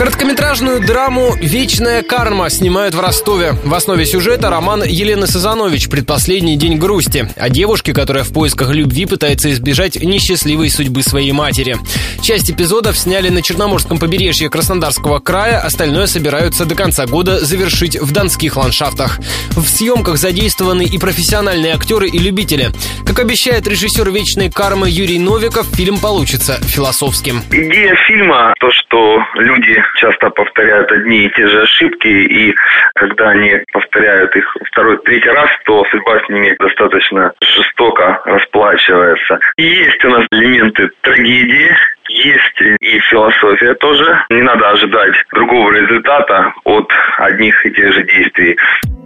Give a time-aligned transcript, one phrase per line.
[0.00, 3.52] Короткометражную драму «Вечная карма» снимают в Ростове.
[3.62, 9.04] В основе сюжета роман Елены Сазанович «Предпоследний день грусти» о девушке, которая в поисках любви
[9.04, 11.76] пытается избежать несчастливой судьбы своей матери.
[12.22, 18.10] Часть эпизодов сняли на Черноморском побережье Краснодарского края, остальное собираются до конца года завершить в
[18.10, 19.18] донских ландшафтах.
[19.50, 22.70] В съемках задействованы и профессиональные актеры, и любители.
[23.04, 27.42] Как обещает режиссер «Вечной кармы» Юрий Новиков, фильм получится философским.
[27.50, 32.54] Идея фильма то, что люди часто повторяют одни и те же ошибки, и
[32.94, 39.38] когда они повторяют их второй, третий раз, то судьба с ними достаточно жестоко расплачивается.
[39.56, 41.76] И есть у нас элементы трагедии,
[42.08, 44.24] есть и философия тоже.
[44.30, 48.58] Не надо ожидать другого результата от одних и тех же действий.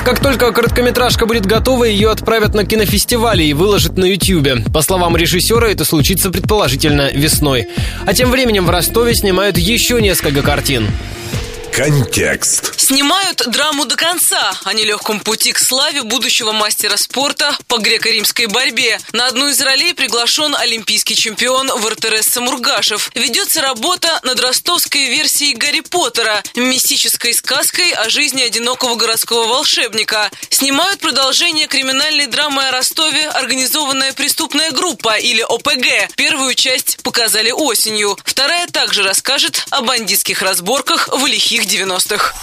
[0.04, 4.56] Как только короткометражка будет готова, ее отправят на кинофестивали и выложат на Ютьюбе.
[4.72, 7.68] По словам режиссера, это случится предположительно весной.
[8.06, 10.88] А тем временем в Ростове снимают еще несколько картин.
[11.72, 12.63] Контекст.
[12.94, 19.01] Снимают драму до конца о нелегком пути к славе будущего мастера спорта по греко-римской борьбе.
[19.10, 23.10] На одну из ролей приглашен олимпийский чемпион Вартерес Самургашев.
[23.16, 30.30] Ведется работа над ростовской версией Гарри Поттера, мистической сказкой о жизни одинокого городского волшебника.
[30.48, 36.14] Снимают продолжение криминальной драмы о Ростове «Организованная преступная группа» или ОПГ.
[36.14, 38.16] Первую часть показали осенью.
[38.24, 42.34] Вторая также расскажет о бандитских разборках в лихих 90-х.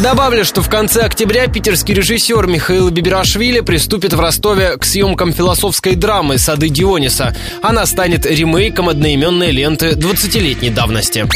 [0.00, 5.96] Добавлю, что в конце октября питерский режиссер Михаил Бибирашвили приступит в Ростове к съемкам философской
[5.96, 7.36] драмы «Сады Диониса».
[7.60, 11.28] Она станет ремейком одноименной ленты 20-летней давности.